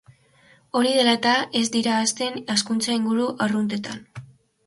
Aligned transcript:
Hori 0.79 0.93
dela 0.99 1.11
eta, 1.17 1.33
ez 1.59 1.65
dira 1.75 1.93
hazten 2.05 2.41
hazkuntza-inguru 2.55 3.27
arruntetan. 3.47 4.01